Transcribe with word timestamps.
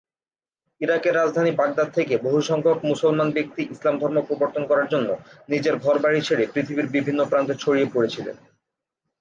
ইরাকের 0.81 1.13
রাজধানী 1.15 1.51
বাগদাদ 1.51 1.89
থেকে 1.91 2.13
বহুসংখ্যক 2.17 2.79
মুসলমান 2.83 3.29
ব্যক্তি 3.31 3.61
ইসলাম 3.65 3.95
ধর্ম 3.99 4.17
প্রবর্তন 4.21 4.63
করার 4.67 4.87
জন্য 4.87 5.09
নিজের 5.49 5.75
ঘর-বাড়ি 5.77 6.19
ছেড়ে 6.21 6.43
পৃথিবীর 6.53 6.87
বিভিন্ন 6.87 7.19
প্রান্তে 7.25 7.53
ছড়িয়ে 7.55 7.87
পরেছিলেন। 7.93 8.35